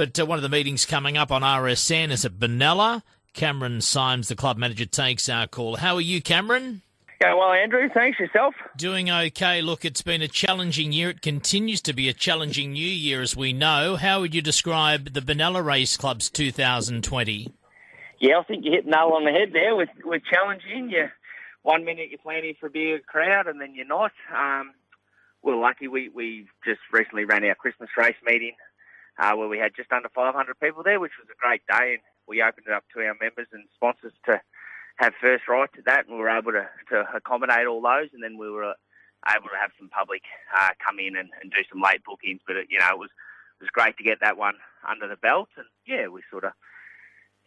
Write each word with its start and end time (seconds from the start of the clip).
But 0.00 0.18
uh, 0.18 0.24
one 0.24 0.38
of 0.38 0.42
the 0.42 0.48
meetings 0.48 0.86
coming 0.86 1.18
up 1.18 1.30
on 1.30 1.42
RSN 1.42 2.10
is 2.10 2.24
at 2.24 2.38
Benalla. 2.38 3.02
Cameron 3.34 3.82
Symes, 3.82 4.28
the 4.28 4.34
club 4.34 4.56
manager, 4.56 4.86
takes 4.86 5.28
our 5.28 5.46
call. 5.46 5.76
How 5.76 5.96
are 5.96 6.00
you, 6.00 6.22
Cameron? 6.22 6.80
Going 7.20 7.36
well, 7.36 7.52
Andrew. 7.52 7.86
Thanks 7.92 8.18
yourself. 8.18 8.54
Doing 8.78 9.10
okay. 9.10 9.60
Look, 9.60 9.84
it's 9.84 10.00
been 10.00 10.22
a 10.22 10.26
challenging 10.26 10.92
year. 10.92 11.10
It 11.10 11.20
continues 11.20 11.82
to 11.82 11.92
be 11.92 12.08
a 12.08 12.14
challenging 12.14 12.72
new 12.72 12.88
year, 12.88 13.20
as 13.20 13.36
we 13.36 13.52
know. 13.52 13.96
How 13.96 14.22
would 14.22 14.34
you 14.34 14.40
describe 14.40 15.12
the 15.12 15.20
Benalla 15.20 15.62
Race 15.62 15.98
Club's 15.98 16.30
2020? 16.30 17.52
Yeah, 18.20 18.38
I 18.38 18.42
think 18.44 18.64
you 18.64 18.72
hit 18.72 18.86
nail 18.86 19.12
on 19.14 19.26
the 19.26 19.32
head 19.32 19.50
there 19.52 19.76
with 19.76 19.90
with 20.02 20.22
challenging. 20.32 20.88
You 20.88 21.08
one 21.62 21.84
minute 21.84 22.08
you're 22.08 22.20
planning 22.20 22.54
for 22.58 22.68
a 22.68 22.70
big 22.70 23.04
crowd, 23.04 23.48
and 23.48 23.60
then 23.60 23.74
you're 23.74 23.84
not. 23.84 24.12
Um, 24.34 24.72
we're 25.42 25.60
lucky. 25.60 25.88
We 25.88 26.08
we 26.08 26.46
just 26.64 26.80
recently 26.90 27.26
ran 27.26 27.44
our 27.44 27.54
Christmas 27.54 27.90
race 27.98 28.16
meeting 28.24 28.54
uh, 29.20 29.36
where 29.36 29.48
we 29.48 29.58
had 29.58 29.76
just 29.76 29.92
under 29.92 30.08
500 30.08 30.58
people 30.58 30.82
there, 30.82 30.98
which 30.98 31.12
was 31.20 31.28
a 31.30 31.38
great 31.38 31.62
day, 31.68 31.94
and 31.94 32.02
we 32.26 32.42
opened 32.42 32.66
it 32.66 32.72
up 32.72 32.84
to 32.94 33.00
our 33.04 33.14
members 33.20 33.48
and 33.52 33.64
sponsors 33.74 34.14
to 34.24 34.40
have 34.96 35.12
first 35.20 35.46
right 35.46 35.72
to 35.74 35.82
that, 35.84 36.06
and 36.06 36.16
we 36.16 36.20
were 36.20 36.30
able 36.30 36.52
to, 36.52 36.68
to 36.88 37.04
accommodate 37.14 37.66
all 37.66 37.82
those, 37.82 38.08
and 38.12 38.22
then 38.22 38.38
we 38.38 38.50
were 38.50 38.74
able 39.28 39.48
to 39.48 39.60
have 39.60 39.72
some 39.78 39.90
public 39.90 40.22
uh, 40.56 40.70
come 40.84 40.98
in 40.98 41.16
and, 41.16 41.28
and, 41.42 41.52
do 41.52 41.60
some 41.70 41.82
late 41.82 42.02
bookings. 42.04 42.40
But 42.46 42.56
it, 42.56 42.68
you 42.70 42.78
know, 42.78 42.88
it 42.90 42.98
was 42.98 43.10
it 43.60 43.64
was 43.64 43.70
great 43.70 43.96
to 43.98 44.04
get 44.04 44.20
that 44.20 44.38
one 44.38 44.54
under 44.88 45.06
the 45.06 45.16
belt, 45.16 45.48
and 45.56 45.66
yeah, 45.86 46.08
we 46.08 46.22
sort 46.30 46.44
of, 46.44 46.52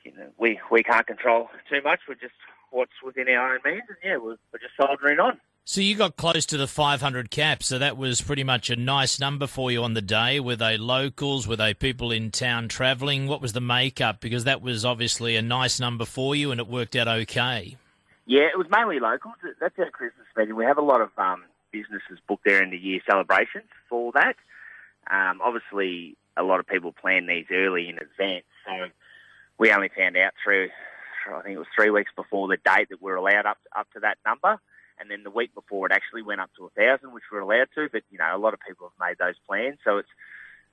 you 0.05 0.13
know, 0.13 0.29
we 0.37 0.59
we 0.69 0.83
can't 0.83 1.07
control 1.07 1.49
too 1.69 1.81
much. 1.83 2.01
We're 2.07 2.15
just 2.15 2.37
what's 2.69 3.01
within 3.03 3.29
our 3.29 3.53
own 3.53 3.59
means, 3.65 3.83
and 3.89 3.97
yeah, 4.03 4.17
we're, 4.17 4.37
we're 4.51 4.61
just 4.61 4.77
soldiering 4.77 5.19
on. 5.19 5.39
So 5.65 5.79
you 5.79 5.95
got 5.95 6.17
close 6.17 6.45
to 6.47 6.57
the 6.57 6.67
500 6.67 7.31
caps, 7.31 7.67
so 7.67 7.79
that 7.79 7.95
was 7.95 8.19
pretty 8.19 8.43
much 8.43 8.69
a 8.69 8.75
nice 8.75 9.17
number 9.17 9.47
for 9.47 9.71
you 9.71 9.81
on 9.81 9.93
the 9.93 10.01
day. 10.01 10.41
Were 10.41 10.57
they 10.57 10.77
locals? 10.77 11.47
Were 11.47 11.55
they 11.55 11.73
people 11.73 12.11
in 12.11 12.31
town 12.31 12.67
travelling? 12.67 13.27
What 13.27 13.41
was 13.41 13.53
the 13.53 13.61
makeup? 13.61 14.19
Because 14.19 14.43
that 14.43 14.61
was 14.61 14.83
obviously 14.83 15.37
a 15.37 15.41
nice 15.41 15.79
number 15.79 16.03
for 16.03 16.35
you, 16.35 16.51
and 16.51 16.59
it 16.59 16.67
worked 16.67 16.97
out 16.97 17.07
okay. 17.07 17.77
Yeah, 18.25 18.47
it 18.53 18.57
was 18.57 18.67
mainly 18.69 18.99
locals. 18.99 19.35
That's 19.61 19.79
our 19.79 19.89
Christmas 19.89 20.27
meeting. 20.35 20.53
We 20.57 20.65
have 20.65 20.77
a 20.77 20.81
lot 20.81 20.99
of 20.99 21.11
um, 21.17 21.43
businesses 21.71 22.19
booked 22.27 22.43
there 22.43 22.61
in 22.61 22.69
the 22.69 22.77
year 22.77 22.99
celebrations 23.09 23.69
for 23.87 24.11
that. 24.15 24.35
Um, 25.09 25.39
obviously, 25.41 26.17
a 26.35 26.43
lot 26.43 26.59
of 26.59 26.67
people 26.67 26.91
plan 26.91 27.25
these 27.25 27.45
early 27.49 27.87
in 27.87 27.99
advance, 27.99 28.45
so 28.65 28.87
we 29.57 29.71
only 29.71 29.89
found 29.97 30.17
out 30.17 30.33
through, 30.43 30.67
I 31.33 31.41
think 31.41 31.55
it 31.55 31.59
was 31.59 31.67
three 31.73 31.89
weeks 31.89 32.11
before 32.17 32.49
the 32.49 32.57
date 32.57 32.89
that 32.89 33.01
we're 33.01 33.15
allowed 33.15 33.45
up 33.45 33.59
up 33.73 33.87
to 33.93 34.01
that 34.01 34.17
number 34.25 34.59
and 34.99 35.09
then 35.09 35.23
the 35.23 35.29
week 35.29 35.53
before 35.53 35.87
it 35.87 35.91
actually 35.91 36.21
went 36.21 36.41
up 36.41 36.49
to 36.57 36.65
a 36.65 36.69
thousand, 36.69 37.13
which 37.13 37.23
we're 37.31 37.39
allowed 37.39 37.69
to. 37.75 37.89
But 37.91 38.03
you 38.11 38.17
know, 38.17 38.35
a 38.35 38.37
lot 38.37 38.53
of 38.53 38.59
people 38.65 38.91
have 38.91 39.07
made 39.09 39.17
those 39.17 39.35
plans, 39.47 39.77
so 39.83 39.97
it's 39.97 40.09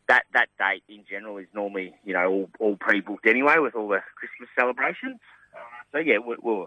that 0.08 0.24
that 0.34 0.48
date 0.58 0.82
in 0.88 1.04
general 1.08 1.38
is 1.38 1.46
normally 1.54 1.94
you 2.04 2.14
know 2.14 2.26
all, 2.28 2.50
all 2.58 2.76
pre-booked 2.76 3.26
anyway 3.26 3.56
with 3.58 3.74
all 3.74 3.88
the 3.88 4.02
Christmas 4.16 4.48
celebrations. 4.58 5.20
Uh, 5.54 5.82
so 5.92 5.98
yeah, 5.98 6.18
we're, 6.18 6.36
we're, 6.42 6.66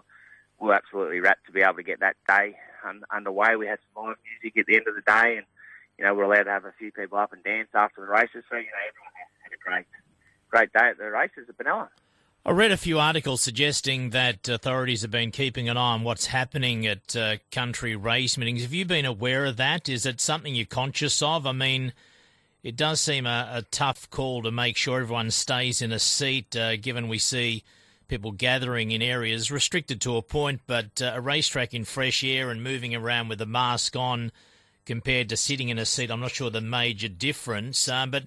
we're 0.58 0.74
absolutely 0.74 1.20
rapt 1.20 1.46
to 1.46 1.52
be 1.52 1.60
able 1.60 1.74
to 1.74 1.82
get 1.82 2.00
that 2.00 2.16
day 2.28 2.56
un, 2.86 3.02
underway. 3.14 3.56
We 3.56 3.66
had 3.66 3.78
some 3.92 4.04
live 4.04 4.16
music 4.24 4.58
at 4.58 4.66
the 4.66 4.76
end 4.76 4.88
of 4.88 4.94
the 4.94 5.02
day, 5.02 5.36
and 5.38 5.46
you 5.98 6.04
know 6.04 6.14
we're 6.14 6.24
allowed 6.24 6.44
to 6.44 6.50
have 6.50 6.64
a 6.64 6.74
few 6.78 6.92
people 6.92 7.18
up 7.18 7.32
and 7.32 7.42
dance 7.42 7.68
after 7.74 8.00
the 8.00 8.08
races. 8.08 8.44
So 8.48 8.56
you 8.56 8.70
know 8.72 8.84
everyone 8.88 9.14
had 9.42 9.52
a 9.52 9.60
great 9.62 9.86
great 10.50 10.72
day 10.72 10.90
at 10.90 10.98
the 10.98 11.10
races 11.10 11.48
at 11.48 11.58
Benalla. 11.58 11.88
I 12.46 12.50
read 12.50 12.72
a 12.72 12.76
few 12.76 12.98
articles 12.98 13.40
suggesting 13.40 14.10
that 14.10 14.50
authorities 14.50 15.00
have 15.00 15.10
been 15.10 15.30
keeping 15.30 15.70
an 15.70 15.78
eye 15.78 15.94
on 15.94 16.02
what's 16.02 16.26
happening 16.26 16.86
at 16.86 17.16
uh, 17.16 17.36
country 17.50 17.96
race 17.96 18.36
meetings. 18.36 18.60
Have 18.60 18.74
you 18.74 18.84
been 18.84 19.06
aware 19.06 19.46
of 19.46 19.56
that? 19.56 19.88
Is 19.88 20.04
it 20.04 20.20
something 20.20 20.54
you're 20.54 20.66
conscious 20.66 21.22
of? 21.22 21.46
I 21.46 21.52
mean, 21.52 21.94
it 22.62 22.76
does 22.76 23.00
seem 23.00 23.24
a, 23.24 23.48
a 23.50 23.62
tough 23.70 24.10
call 24.10 24.42
to 24.42 24.50
make 24.50 24.76
sure 24.76 25.00
everyone 25.00 25.30
stays 25.30 25.80
in 25.80 25.90
a 25.90 25.98
seat, 25.98 26.54
uh, 26.54 26.76
given 26.76 27.08
we 27.08 27.16
see 27.16 27.64
people 28.08 28.30
gathering 28.32 28.90
in 28.90 29.00
areas 29.00 29.50
restricted 29.50 30.02
to 30.02 30.18
a 30.18 30.22
point, 30.22 30.60
but 30.66 31.00
uh, 31.00 31.12
a 31.14 31.22
racetrack 31.22 31.72
in 31.72 31.86
fresh 31.86 32.22
air 32.22 32.50
and 32.50 32.62
moving 32.62 32.94
around 32.94 33.28
with 33.28 33.40
a 33.40 33.46
mask 33.46 33.96
on 33.96 34.30
compared 34.84 35.30
to 35.30 35.36
sitting 35.38 35.70
in 35.70 35.78
a 35.78 35.86
seat, 35.86 36.10
I'm 36.10 36.20
not 36.20 36.32
sure 36.32 36.50
the 36.50 36.60
major 36.60 37.08
difference. 37.08 37.88
Uh, 37.88 38.04
but 38.04 38.24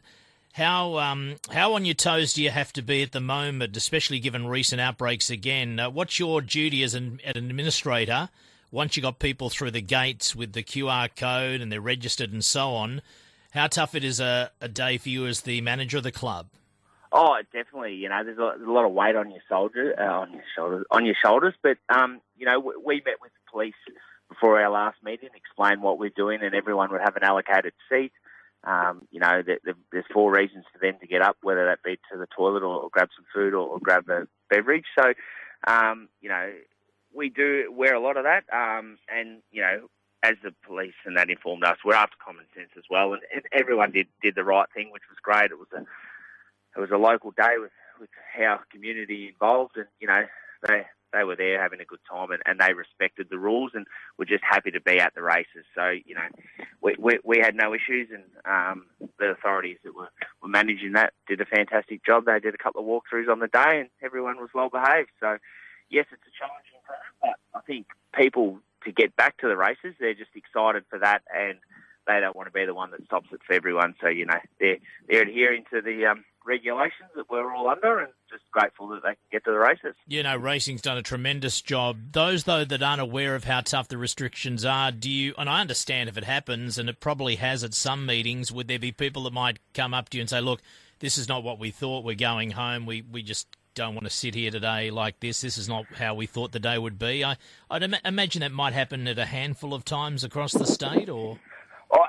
how 0.58 0.98
um, 0.98 1.36
how 1.52 1.74
on 1.74 1.86
your 1.86 1.94
toes 1.94 2.34
do 2.34 2.42
you 2.42 2.50
have 2.50 2.74
to 2.74 2.82
be 2.82 3.04
at 3.04 3.12
the 3.12 3.22
moment, 3.22 3.78
especially 3.78 4.20
given 4.20 4.48
recent 4.48 4.82
outbreaks 4.82 5.30
again? 5.30 5.80
Uh, 5.80 5.90
what's 5.90 6.18
your 6.18 6.42
duty 6.42 6.82
as 6.82 6.96
an, 6.96 7.22
an 7.24 7.38
administrator 7.38 8.30
once 8.72 8.98
you 8.98 9.04
got 9.04 9.20
people 9.20 9.52
through 9.52 9.70
the 9.70 9.82
gates 9.82 10.36
with 10.36 10.54
the 10.54 10.64
QR 10.64 11.16
code 11.16 11.62
and 11.62 11.72
they're 11.72 11.80
registered 11.80 12.34
and 12.34 12.44
so 12.44 12.72
on? 12.72 13.04
How 13.52 13.68
tough 13.68 13.94
it 13.94 14.04
is 14.04 14.20
a, 14.20 14.52
a 14.60 14.68
day 14.68 14.98
for 14.98 15.10
you 15.10 15.28
as 15.28 15.42
the 15.42 15.62
manager 15.62 15.98
of 15.98 16.04
the 16.04 16.12
club? 16.12 16.48
Oh, 17.12 17.38
definitely. 17.54 17.94
You 17.94 18.10
know, 18.10 18.24
there's 18.24 18.38
a, 18.40 18.58
there's 18.58 18.68
a 18.68 18.72
lot 18.72 18.86
of 18.86 18.92
weight 18.92 19.16
on 19.16 19.30
your 19.30 19.42
shoulder, 19.48 19.96
uh, 19.98 20.22
on 20.22 20.34
your 20.34 20.44
shoulders, 20.56 20.86
on 20.90 21.06
your 21.06 21.16
shoulders. 21.24 21.54
But 21.62 21.78
um, 21.88 22.20
you 22.36 22.48
know, 22.48 22.60
we 22.60 22.96
met 23.06 23.22
with 23.22 23.32
the 23.32 23.52
police 23.52 23.76
before 24.28 24.60
our 24.60 24.72
last 24.72 24.98
meeting, 25.04 25.30
explained 25.36 25.84
what 25.84 26.00
we're 26.00 26.10
doing, 26.10 26.40
and 26.42 26.56
everyone 26.56 26.92
would 26.92 27.02
have 27.02 27.16
an 27.16 27.24
allocated 27.24 27.74
seat. 27.90 28.12
Um, 28.64 29.08
you 29.12 29.20
know, 29.20 29.42
the, 29.46 29.60
the, 29.64 29.74
there's 29.92 30.06
four 30.14 30.34
reasons 30.34 30.66
for 30.74 30.80
them 30.80 31.00
to 31.00 31.08
get 31.08 31.22
up, 31.22 31.38
whether 31.42 31.66
that 31.66 31.84
be 31.84 31.98
to 32.12 32.18
the 32.18 32.28
toilet 32.36 32.64
or, 32.64 32.84
or 32.84 32.90
grab 32.90 33.10
some 33.16 33.26
food 33.34 33.54
or, 33.54 33.68
or, 33.68 33.80
grab 33.80 34.10
a 34.10 34.28
beverage. 34.50 34.86
So, 34.98 35.14
um, 35.68 36.10
you 36.22 36.30
know, 36.30 36.52
we 37.14 37.30
do 37.30 37.72
wear 37.72 37.96
a 37.96 38.00
lot 38.00 38.18
of 38.18 38.26
that. 38.26 38.44
Um, 38.52 38.98
and, 39.08 39.42
you 39.52 39.62
know, 39.62 39.88
as 40.24 40.36
the 40.44 40.54
police 40.66 40.96
and 41.06 41.16
that 41.18 41.30
informed 41.30 41.64
us, 41.64 41.78
we're 41.86 41.94
after 41.94 42.18
common 42.24 42.46
sense 42.56 42.72
as 42.78 42.84
well. 42.90 43.14
And, 43.14 43.22
and, 43.34 43.44
everyone 43.54 43.92
did, 43.92 44.08
did 44.22 44.36
the 44.36 44.44
right 44.44 44.68
thing, 44.74 44.90
which 44.92 45.04
was 45.10 45.18
great. 45.22 45.52
It 45.52 45.60
was 45.60 45.70
a, 45.74 45.82
it 46.76 46.82
was 46.82 46.92
a 46.92 46.98
local 46.98 47.32
day 47.32 47.56
with, 47.60 47.72
with 48.00 48.10
our 48.40 48.64
community 48.72 49.30
involved 49.30 49.78
and, 49.78 49.88
you 50.00 50.08
know, 50.08 50.24
they, 50.68 50.86
they 51.14 51.24
were 51.24 51.36
there 51.36 51.62
having 51.62 51.80
a 51.82 51.86
good 51.86 52.00
time 52.10 52.32
and, 52.32 52.42
and 52.46 52.60
they 52.60 52.74
respected 52.74 53.28
the 53.30 53.38
rules 53.38 53.72
and 53.74 53.86
were 54.18 54.26
just 54.26 54.44
happy 54.44 54.72
to 54.72 54.82
be 54.82 55.00
at 55.00 55.14
the 55.16 55.22
races. 55.22 55.66
So, 55.76 55.90
you 56.06 56.16
know, 56.16 56.28
we, 56.82 56.96
we, 57.00 57.20
we 57.24 57.40
had 57.40 57.56
no 57.56 57.74
issues 57.74 58.10
and 58.12 58.24
um, 58.46 58.86
the 59.20 59.32
authorities 59.32 59.78
that 59.84 59.96
were, 59.96 60.10
were 60.42 60.50
managing 60.50 60.94
that 60.94 61.14
did 61.28 61.42
a 61.42 61.46
fantastic 61.46 62.06
job. 62.06 62.26
They 62.26 62.40
did 62.40 62.56
a 62.56 62.58
couple 62.58 62.82
of 62.82 62.88
walkthroughs 62.88 63.32
on 63.32 63.40
the 63.40 63.48
day 63.48 63.80
and 63.80 63.90
everyone 64.02 64.38
was 64.38 64.50
well 64.54 64.70
behaved. 64.70 65.10
So, 65.20 65.38
yes, 65.90 66.06
it's 66.12 66.24
a 66.28 66.34
challenging 66.38 66.82
time, 66.88 67.14
but 67.22 67.60
I 67.60 67.62
think 67.62 67.88
people 68.14 68.60
to 68.86 68.92
get 68.92 69.16
back 69.16 69.38
to 69.38 69.48
the 69.48 69.58
races, 69.58 69.96
they're 70.00 70.14
just 70.14 70.36
excited 70.36 70.84
for 70.90 71.00
that 71.00 71.24
and 71.36 71.58
they 72.08 72.20
don't 72.20 72.36
want 72.36 72.48
to 72.48 72.54
be 72.54 72.66
the 72.66 72.74
one 72.74 72.92
that 72.92 73.04
stops 73.06 73.28
it 73.32 73.42
for 73.46 73.54
everyone. 73.54 73.96
So, 74.02 74.08
you 74.08 74.26
know, 74.26 74.40
they're, 74.60 74.78
they're 75.08 75.24
adhering 75.24 75.66
to 75.74 75.82
the 75.82 76.06
um, 76.06 76.24
regulations 76.48 77.10
that 77.16 77.30
we're 77.30 77.54
all 77.54 77.68
under 77.70 78.00
and 78.00 78.10
just 78.30 78.44
grateful 78.52 78.88
that 78.88 79.04
they 79.04 79.10
can 79.10 79.18
get 79.32 79.44
to 79.46 79.52
the 79.52 79.58
races. 79.58 79.96
You 80.08 80.24
know, 80.24 80.38
racing's 80.38 80.82
done 80.82 80.98
a 80.98 81.04
tremendous 81.04 81.62
job. 81.62 81.98
Those, 82.14 82.46
though, 82.46 82.66
that 82.66 82.82
aren't 82.82 83.02
aware 83.02 83.36
of 83.36 83.44
how 83.44 83.62
tough 83.62 83.90
the 83.90 83.98
restrictions 83.98 84.66
are, 84.66 84.92
do 84.92 85.12
you, 85.12 85.34
and 85.38 85.50
I 85.50 85.62
understand 85.62 86.10
if 86.10 86.18
it 86.18 86.24
happens, 86.24 86.78
and 86.78 86.90
it 86.90 87.00
probably 87.00 87.36
has 87.36 87.64
at 87.64 87.74
some 87.74 88.06
meetings, 88.06 88.52
would 88.52 88.68
there 88.68 88.80
be 88.80 88.92
people 88.92 89.24
that 89.24 89.34
might 89.34 89.60
come 89.74 89.94
up 89.94 90.10
to 90.10 90.18
you 90.18 90.22
and 90.22 90.30
say, 90.30 90.42
look, 90.42 90.62
this 91.00 91.18
is 91.18 91.28
not 91.28 91.44
what 91.44 91.60
we 91.60 91.70
thought, 91.70 92.06
we're 92.06 92.16
going 92.16 92.52
home, 92.52 92.86
we, 92.86 93.04
we 93.04 93.22
just 93.22 93.48
don't 93.76 93.94
want 93.94 94.06
to 94.06 94.10
sit 94.10 94.34
here 94.34 94.50
today 94.50 94.90
like 94.90 95.20
this. 95.20 95.42
This 95.42 95.56
is 95.56 95.70
not 95.70 95.86
how 96.00 96.16
we 96.16 96.26
thought 96.26 96.52
the 96.52 96.60
day 96.60 96.80
would 96.80 96.98
be. 96.98 97.24
I, 97.24 97.38
I'd 97.70 97.84
Im- 97.84 97.94
imagine 98.04 98.40
that 98.40 98.52
might 98.52 98.74
happen 98.74 99.08
at 99.08 99.20
a 99.20 99.26
handful 99.26 99.72
of 99.76 99.86
times 99.86 100.24
across 100.24 100.54
the 100.54 100.66
state, 100.66 101.10
or 101.10 101.38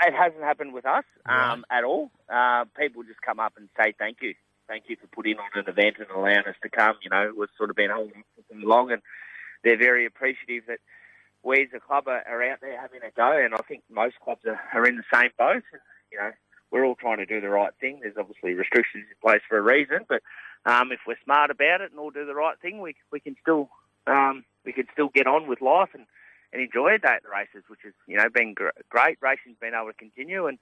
it 0.08 0.14
hasn't 0.14 0.42
happened 0.42 0.72
with 0.72 0.86
us 0.86 1.04
um, 1.26 1.64
right. 1.70 1.78
at 1.78 1.84
all. 1.84 2.10
Uh, 2.28 2.64
people 2.78 3.02
just 3.02 3.20
come 3.20 3.38
up 3.38 3.54
and 3.56 3.68
say 3.76 3.94
thank 3.98 4.18
you, 4.22 4.34
thank 4.66 4.84
you 4.88 4.96
for 4.96 5.06
putting 5.08 5.36
on 5.36 5.50
an 5.54 5.68
event 5.68 5.96
and 5.98 6.08
allowing 6.14 6.48
us 6.48 6.56
to 6.62 6.70
come. 6.70 6.96
You 7.02 7.10
know, 7.10 7.32
we've 7.36 7.48
sort 7.56 7.70
of 7.70 7.76
been 7.76 7.90
holding 7.90 8.24
for 8.34 8.42
so 8.50 8.66
long, 8.66 8.90
and 8.90 9.02
they're 9.62 9.78
very 9.78 10.06
appreciative 10.06 10.64
that 10.66 10.78
we 11.42 11.62
as 11.62 11.68
a 11.76 11.80
club 11.80 12.08
are, 12.08 12.22
are, 12.26 12.42
out 12.42 12.60
there 12.60 12.80
having 12.80 13.00
a 13.06 13.12
go. 13.14 13.32
And 13.32 13.54
I 13.54 13.62
think 13.68 13.82
most 13.90 14.16
clubs 14.24 14.42
are, 14.46 14.60
are 14.72 14.86
in 14.86 14.96
the 14.96 15.04
same 15.12 15.30
boat. 15.38 15.62
And, 15.72 15.82
you 16.10 16.18
know, 16.18 16.30
we're 16.70 16.84
all 16.84 16.96
trying 16.96 17.18
to 17.18 17.26
do 17.26 17.40
the 17.40 17.48
right 17.48 17.72
thing. 17.80 18.00
There's 18.02 18.16
obviously 18.18 18.54
restrictions 18.54 19.04
in 19.08 19.16
place 19.22 19.42
for 19.48 19.58
a 19.58 19.62
reason, 19.62 20.00
but 20.08 20.22
um, 20.64 20.90
if 20.90 21.00
we're 21.06 21.16
smart 21.24 21.50
about 21.50 21.80
it 21.80 21.90
and 21.90 22.00
all 22.00 22.10
do 22.10 22.26
the 22.26 22.34
right 22.34 22.58
thing, 22.60 22.80
we 22.80 22.94
we 23.12 23.20
can 23.20 23.36
still 23.40 23.68
um, 24.06 24.44
we 24.64 24.72
can 24.72 24.86
still 24.92 25.08
get 25.08 25.26
on 25.26 25.48
with 25.48 25.60
life 25.60 25.90
and 25.94 26.06
and 26.52 26.62
enjoy 26.62 26.94
a 26.94 26.98
day 26.98 27.14
at 27.16 27.22
the 27.22 27.30
races, 27.30 27.64
which 27.68 27.80
has 27.84 27.92
you 28.06 28.16
know 28.16 28.28
been 28.32 28.54
gr- 28.54 28.76
great. 28.88 29.18
Racing's 29.20 29.58
been 29.60 29.74
able 29.74 29.92
to 29.92 29.98
continue, 29.98 30.46
and 30.46 30.58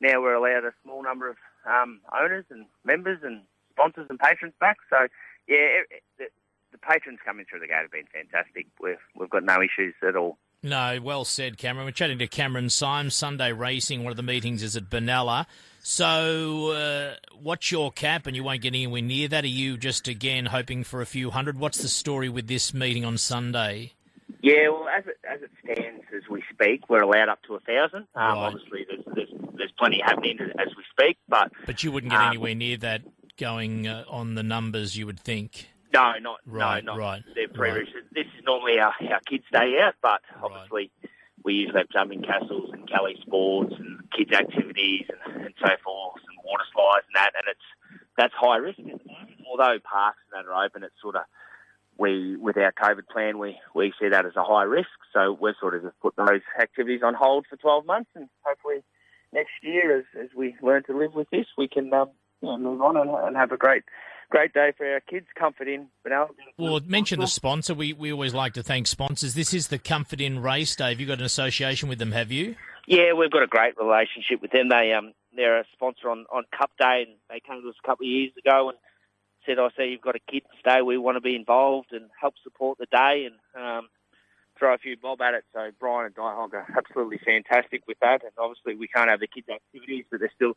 now 0.00 0.20
we're 0.20 0.34
allowed 0.34 0.64
a 0.64 0.74
small 0.82 1.02
number 1.02 1.28
of 1.28 1.36
um, 1.66 2.00
owners 2.12 2.44
and 2.50 2.66
members 2.84 3.18
and 3.22 3.42
sponsors 3.70 4.06
and 4.10 4.18
patrons 4.18 4.54
back. 4.60 4.78
So 4.90 5.08
yeah, 5.48 5.82
it, 5.90 6.02
it, 6.18 6.32
the 6.72 6.78
patrons 6.78 7.18
coming 7.24 7.46
through 7.48 7.60
the 7.60 7.66
gate 7.66 7.82
have 7.82 7.92
been 7.92 8.08
fantastic. 8.12 8.66
We've 8.80 8.96
we've 9.16 9.30
got 9.30 9.44
no 9.44 9.58
issues 9.62 9.94
at 10.06 10.16
all. 10.16 10.38
No, 10.64 11.00
well 11.02 11.24
said, 11.24 11.58
Cameron. 11.58 11.86
We're 11.86 11.92
chatting 11.92 12.18
to 12.18 12.28
Cameron 12.28 12.70
Symes, 12.70 13.16
Sunday 13.16 13.52
Racing. 13.52 14.04
One 14.04 14.12
of 14.12 14.16
the 14.16 14.22
meetings 14.22 14.62
is 14.62 14.76
at 14.76 14.88
Benalla. 14.88 15.46
So, 15.80 16.70
uh, 16.70 17.14
what's 17.40 17.72
your 17.72 17.90
cap? 17.90 18.28
And 18.28 18.36
you 18.36 18.44
won't 18.44 18.60
get 18.62 18.68
anywhere 18.68 19.02
near 19.02 19.26
that. 19.26 19.42
Are 19.42 19.48
you 19.48 19.76
just 19.76 20.06
again 20.06 20.46
hoping 20.46 20.84
for 20.84 21.00
a 21.02 21.06
few 21.06 21.30
hundred? 21.30 21.58
What's 21.58 21.78
the 21.78 21.88
story 21.88 22.28
with 22.28 22.46
this 22.46 22.72
meeting 22.72 23.04
on 23.04 23.18
Sunday? 23.18 23.92
Yeah, 24.42 24.68
well, 24.70 24.88
as 24.88 25.04
it, 25.06 25.18
as 25.28 25.40
it 25.42 25.50
stands 25.62 26.02
as 26.14 26.28
we 26.28 26.42
speak, 26.52 26.90
we're 26.90 27.02
allowed 27.02 27.28
up 27.28 27.42
to 27.44 27.54
a 27.54 27.60
thousand. 27.60 28.08
Um, 28.16 28.22
right. 28.22 28.52
Obviously, 28.52 28.86
there's, 28.90 29.04
there's, 29.14 29.28
there's 29.56 29.72
plenty 29.78 30.00
happening 30.04 30.36
as 30.58 30.68
we 30.76 30.82
speak, 30.90 31.16
but 31.28 31.52
but 31.64 31.82
you 31.84 31.92
wouldn't 31.92 32.10
get 32.10 32.20
um, 32.20 32.28
anywhere 32.28 32.54
near 32.54 32.76
that 32.78 33.02
going 33.38 33.86
uh, 33.86 34.04
on 34.08 34.34
the 34.34 34.42
numbers 34.42 34.96
you 34.96 35.06
would 35.06 35.20
think. 35.20 35.68
No, 35.94 36.12
not 36.20 36.40
Right, 36.46 36.82
no, 36.84 36.92
not 36.94 36.98
right, 36.98 37.22
they're 37.34 37.46
right. 37.54 37.86
This 38.14 38.26
is 38.26 38.44
normally 38.44 38.78
our, 38.80 38.94
our 39.12 39.20
kids' 39.28 39.44
day 39.52 39.78
out, 39.80 39.94
but 40.02 40.20
Right. 40.34 40.42
obviously 40.42 40.90
we 41.44 41.54
usually 41.54 41.78
have 41.80 41.88
jumping 41.90 42.22
castles 42.22 42.70
and 42.72 42.88
Cali 42.88 43.16
sports 43.22 43.74
and 43.78 44.00
kids' 44.10 44.32
activities 44.32 45.06
and, 45.08 45.44
and 45.44 45.54
so 45.60 45.70
forth 45.84 46.20
and 46.28 46.38
water 46.44 46.64
slides 46.74 47.06
and 47.06 47.14
that, 47.16 47.32
and 47.36 47.44
it's 47.46 48.00
that's 48.16 48.34
high 48.34 48.56
risk 48.56 48.78
at 48.80 48.86
the 48.86 48.90
moment. 49.06 49.40
Although 49.48 49.78
parks 49.84 50.18
and 50.32 50.44
that 50.44 50.50
are 50.50 50.64
open, 50.64 50.82
it's 50.82 50.94
sort 51.00 51.16
of 51.16 51.22
we 52.02 52.36
with 52.36 52.56
our 52.56 52.72
COVID 52.72 53.06
plan 53.10 53.38
we 53.38 53.56
we 53.74 53.92
see 54.00 54.08
that 54.08 54.26
as 54.26 54.34
a 54.36 54.42
high 54.42 54.64
risk, 54.64 54.90
so 55.14 55.38
we've 55.40 55.54
sort 55.60 55.76
of 55.76 55.82
just 55.84 56.00
put 56.00 56.16
those 56.16 56.42
activities 56.60 57.00
on 57.04 57.14
hold 57.14 57.46
for 57.48 57.56
12 57.56 57.86
months, 57.86 58.10
and 58.16 58.28
hopefully 58.42 58.82
next 59.32 59.52
year, 59.62 59.98
as 59.98 60.04
as 60.20 60.28
we 60.36 60.56
learn 60.60 60.82
to 60.84 60.98
live 60.98 61.14
with 61.14 61.30
this, 61.30 61.46
we 61.56 61.68
can 61.68 61.94
um, 61.94 62.10
you 62.40 62.48
know, 62.48 62.58
move 62.58 62.82
on 62.82 62.96
and, 62.96 63.08
and 63.08 63.36
have 63.36 63.52
a 63.52 63.56
great 63.56 63.84
great 64.30 64.52
day 64.52 64.72
for 64.76 64.84
our 64.84 65.00
kids. 65.00 65.26
Comfort 65.38 65.68
Inn 65.68 65.86
Benalla. 66.04 66.30
Well, 66.58 66.80
mention 66.84 67.20
the 67.20 67.28
sponsor. 67.28 67.72
We, 67.72 67.92
we 67.92 68.12
always 68.12 68.34
like 68.34 68.54
to 68.54 68.64
thank 68.64 68.88
sponsors. 68.88 69.34
This 69.34 69.54
is 69.54 69.68
the 69.68 69.78
Comfort 69.78 70.20
Inn 70.20 70.42
Race 70.42 70.74
Day. 70.74 70.88
Have 70.88 71.00
you 71.00 71.06
got 71.06 71.20
an 71.20 71.24
association 71.24 71.88
with 71.88 72.00
them, 72.00 72.10
have 72.10 72.32
you? 72.32 72.56
Yeah, 72.88 73.12
we've 73.12 73.30
got 73.30 73.44
a 73.44 73.46
great 73.46 73.78
relationship 73.78 74.42
with 74.42 74.50
them. 74.50 74.68
They 74.70 74.92
um 74.92 75.12
they're 75.36 75.60
a 75.60 75.64
sponsor 75.72 76.10
on, 76.10 76.26
on 76.32 76.42
Cup 76.58 76.72
Day, 76.80 77.04
and 77.06 77.16
they 77.30 77.40
came 77.40 77.62
to 77.62 77.68
us 77.68 77.76
a 77.82 77.86
couple 77.86 78.06
of 78.06 78.10
years 78.10 78.32
ago 78.44 78.70
and 78.70 78.78
said, 79.46 79.58
"I 79.58 79.68
see 79.76 79.90
you've 79.90 80.00
got 80.00 80.16
a 80.16 80.30
kid 80.30 80.42
today. 80.56 80.82
We 80.82 80.98
want 80.98 81.16
to 81.16 81.20
be 81.20 81.36
involved 81.36 81.92
and 81.92 82.10
help 82.20 82.34
support 82.42 82.78
the 82.78 82.86
day 82.86 83.28
and 83.28 83.36
um, 83.62 83.88
throw 84.58 84.74
a 84.74 84.78
few 84.78 84.96
bob 84.96 85.20
at 85.20 85.34
it." 85.34 85.44
So 85.52 85.70
Brian 85.78 86.06
and 86.06 86.14
Diehog 86.14 86.54
are 86.54 86.66
absolutely 86.76 87.18
fantastic 87.18 87.82
with 87.86 87.98
that, 88.00 88.22
and 88.22 88.32
obviously 88.38 88.74
we 88.74 88.88
can't 88.88 89.10
have 89.10 89.20
the 89.20 89.26
kids' 89.26 89.48
activities, 89.48 90.04
but 90.10 90.20
they're 90.20 90.32
still 90.34 90.54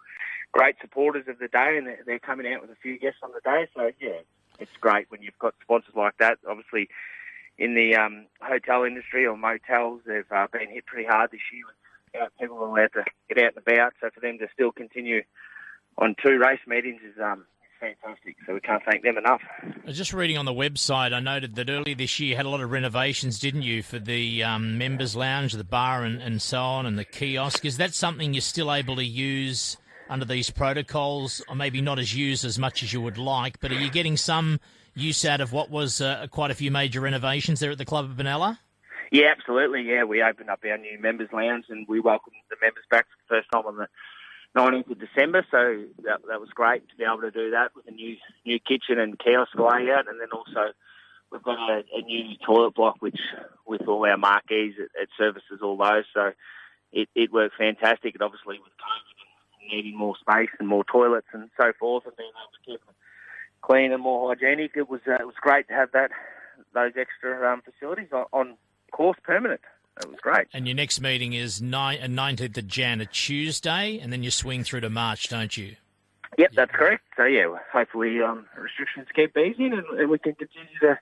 great 0.52 0.76
supporters 0.82 1.28
of 1.28 1.40
the 1.40 1.48
day, 1.48 1.78
and 1.78 1.88
they're, 2.06 2.20
coming 2.20 2.52
out 2.52 2.62
with 2.62 2.72
a 2.72 2.82
few 2.82 2.98
guests 2.98 3.20
on 3.24 3.32
the 3.32 3.42
day. 3.42 3.68
So 3.76 3.92
yeah, 4.00 4.22
it's 4.60 4.72
great 4.82 5.10
when 5.10 5.22
you've 5.22 5.38
got 5.40 5.54
sponsors 5.62 5.96
like 5.96 6.18
that. 6.20 6.40
Obviously. 6.48 6.90
In 7.58 7.74
the 7.74 7.96
um, 7.96 8.26
hotel 8.42 8.84
industry 8.84 9.26
or 9.26 9.38
motels, 9.38 10.02
they've 10.06 10.30
uh, 10.30 10.48
been 10.52 10.70
hit 10.70 10.86
pretty 10.86 11.08
hard 11.08 11.32
this 11.32 11.40
year 11.54 11.64
know, 12.20 12.28
people 12.40 12.64
allowed 12.64 12.94
to 12.94 13.04
get 13.30 13.44
out 13.44 13.54
and 13.56 13.58
about. 13.58 13.94
So 14.02 14.10
for 14.14 14.20
them 14.20 14.38
to 14.40 14.48
still 14.54 14.72
continue 14.72 15.24
on 15.98 16.16
two 16.22 16.38
race 16.38 16.60
meetings 16.68 17.02
is 17.02 17.20
um, 17.22 17.46
fantastic. 17.80 18.36
So 18.46 18.54
we 18.54 18.60
can't 18.60 18.84
thank 18.90 19.04
them 19.04 19.18
enough. 19.18 19.42
I 19.64 19.88
was 19.88 19.98
just 19.98 20.14
reading 20.14 20.38
on 20.38 20.46
the 20.46 20.54
website, 20.54 21.14
I 21.14 21.20
noted 21.20 21.56
that 21.56 21.70
earlier 21.70 21.96
this 21.96 22.20
year 22.20 22.32
you 22.32 22.36
had 22.36 22.46
a 22.46 22.50
lot 22.50 22.62
of 22.62 22.72
renovations, 22.72 23.40
didn't 23.40 23.64
you, 23.64 23.84
for 23.84 24.00
the 24.00 24.44
um, 24.44 24.78
members' 24.78 25.16
lounge, 25.16 25.54
the 25.54 25.64
bar, 25.64 26.04
and, 26.04 26.22
and 26.22 26.42
so 26.42 26.62
on, 26.62 26.86
and 26.86 26.98
the 26.98 27.06
kiosk. 27.06 27.66
Is 27.66 27.78
that 27.78 27.94
something 27.94 28.34
you're 28.34 28.42
still 28.42 28.74
able 28.74 28.96
to 28.96 29.06
use 29.06 29.78
under 30.10 30.26
these 30.26 30.50
protocols, 30.50 31.44
or 31.48 31.56
maybe 31.56 31.82
not 31.82 32.00
as 32.00 32.16
used 32.16 32.46
as 32.46 32.60
much 32.60 32.84
as 32.84 32.94
you 32.94 33.02
would 33.02 33.18
like? 33.18 33.60
But 33.60 33.72
are 33.72 33.80
you 33.80 33.90
getting 33.90 34.18
some 34.18 34.60
use 34.94 35.26
out 35.26 35.42
of 35.42 35.52
what 35.52 35.70
was 35.70 36.02
uh, 36.02 36.28
quite 36.32 36.52
a 36.52 36.56
few 36.56 36.72
major 36.72 37.02
renovations 37.02 37.60
there 37.60 37.72
at 37.72 37.78
the 37.78 37.86
Club 37.86 38.06
of 38.06 38.12
Benalla? 38.12 38.60
Yeah, 39.12 39.34
absolutely. 39.38 39.84
Yeah, 39.84 40.04
we 40.04 40.24
opened 40.24 40.50
up 40.50 40.60
our 40.70 40.78
new 40.78 41.00
members' 41.00 41.30
lounge 41.32 41.66
and 41.70 41.86
we 41.88 42.00
welcomed 42.00 42.36
the 42.50 42.56
members 42.62 42.84
back 42.90 43.06
for 43.06 43.36
the 43.36 43.40
first 43.40 43.52
time 43.52 43.66
on 43.66 43.78
the 43.78 43.88
19th 44.56 44.92
of 44.92 45.00
December. 45.00 45.46
So 45.52 45.84
that, 46.04 46.22
that 46.28 46.40
was 46.40 46.50
great 46.54 46.88
to 46.90 46.96
be 46.96 47.04
able 47.04 47.22
to 47.22 47.32
do 47.32 47.52
that 47.52 47.76
with 47.76 47.88
a 47.88 47.92
new 47.92 48.16
new 48.46 48.60
kitchen 48.60 49.00
and 49.00 49.20
kiosk 49.20 49.56
layout, 49.56 50.08
and 50.08 50.20
then 50.20 50.30
also 50.34 50.74
we've 51.32 51.44
got 51.44 51.60
a, 51.70 51.84
a 51.94 52.02
new 52.02 52.36
toilet 52.46 52.76
block 52.76 52.96
which 53.00 53.20
with 53.66 53.82
all 53.88 54.06
our 54.06 54.18
marquees 54.18 54.76
it, 54.78 54.90
it 54.96 55.10
services 55.18 55.60
all 55.62 55.78
those. 55.78 56.06
So 56.14 56.32
it, 56.94 57.10
it 57.16 57.32
worked 57.34 57.56
fantastic. 57.58 58.16
And 58.16 58.22
obviously 58.22 58.60
with 58.60 58.72
COVID 58.80 59.74
needing 59.76 59.98
more 59.98 60.16
space 60.20 60.50
and 60.60 60.68
more 60.68 60.84
toilets 60.84 61.28
and 61.34 61.50
so 61.58 61.74
forth, 61.80 62.06
and 62.06 62.16
being 62.16 62.30
able 62.30 62.54
to 62.54 62.72
keep 62.72 62.86
them 62.86 62.96
clean 63.62 63.92
and 63.92 64.02
more 64.02 64.30
hygienic, 64.30 64.72
it 64.76 64.90
was 64.90 65.02
uh, 65.08 65.16
it 65.16 65.26
was 65.26 65.36
great 65.42 65.68
to 65.68 65.74
have 65.74 65.92
that 65.92 66.12
those 66.74 66.94
extra 66.98 67.52
um, 67.52 67.62
facilities 67.62 68.10
on, 68.14 68.26
on 68.32 68.58
course 68.92 69.18
permanent. 69.24 69.62
It 70.02 70.10
was 70.10 70.20
great. 70.22 70.48
And 70.54 70.68
your 70.68 70.76
next 70.76 71.00
meeting 71.00 71.34
is 71.34 71.62
uh, 71.62 71.66
19th 71.66 72.58
of 72.58 72.68
Jan, 72.68 73.02
a 73.02 73.06
Tuesday, 73.06 74.00
and 74.00 74.12
then 74.12 74.24
you 74.24 74.32
swing 74.32 74.64
through 74.64 74.82
to 74.82 74.90
March, 74.90 75.30
don't 75.30 75.56
you? 75.56 75.76
Yep, 76.38 76.52
that's 76.56 76.72
correct. 76.72 77.04
So 77.16 77.24
yeah, 77.24 77.46
hopefully 77.72 78.22
um, 78.22 78.46
restrictions 78.58 79.08
keep 79.16 79.38
easing 79.38 79.72
and, 79.72 80.00
and 80.00 80.10
we 80.10 80.20
can 80.20 80.34
continue 80.36 80.80
to 80.82 81.00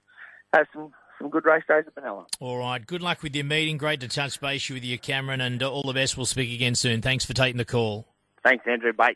have 0.54 0.68
some, 0.72 0.94
some 1.18 1.30
good 1.30 1.46
race 1.46 1.64
days 1.68 1.86
at 1.88 1.96
Benalla. 1.96 2.26
All 2.40 2.60
right. 2.60 2.86
Good 2.86 3.02
luck 3.02 3.24
with 3.24 3.36
your 3.36 3.46
meeting. 3.46 3.78
Great 3.78 4.00
to 4.02 4.08
touch 4.08 4.40
base 4.40 4.70
with 4.70 4.84
you, 4.84 5.00
Cameron, 5.00 5.42
and 5.42 5.64
uh, 5.64 5.72
all 5.72 5.84
the 5.84 5.94
best. 5.94 6.16
We'll 6.18 6.28
speak 6.28 6.54
again 6.54 6.76
soon. 6.76 7.02
Thanks 7.02 7.26
for 7.26 7.34
taking 7.34 7.58
the 7.58 7.66
call. 7.66 8.08
Thanks, 8.44 8.66
Andrew. 8.68 8.94
Bye. 8.94 9.16